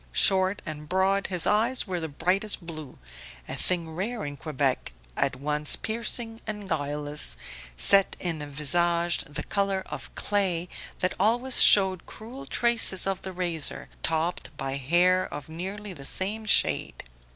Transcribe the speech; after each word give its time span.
Short 0.13 0.63
and 0.65 0.89
broad, 0.89 1.27
his 1.27 1.45
eyes 1.45 1.85
were 1.85 1.99
the 1.99 2.07
brightest 2.07 2.65
blue 2.65 2.97
a 3.47 3.55
thing 3.55 3.87
rare 3.95 4.25
in 4.25 4.35
Quebec 4.35 4.93
at 5.15 5.35
once 5.35 5.75
piercing 5.75 6.41
and 6.47 6.67
guileless, 6.67 7.37
set 7.77 8.15
in 8.19 8.41
a 8.41 8.47
visage 8.47 9.19
the 9.27 9.43
colour 9.43 9.83
of 9.85 10.09
clay 10.15 10.69
that 11.01 11.13
always 11.19 11.61
showed 11.61 12.07
cruel 12.07 12.47
traces 12.47 13.05
of 13.05 13.21
the 13.21 13.31
razor, 13.31 13.89
topped 14.01 14.49
by 14.57 14.77
hair 14.77 15.31
of 15.31 15.47
nearly 15.49 15.93
the 15.93 16.05
same 16.05 16.47
shade. 16.47 17.03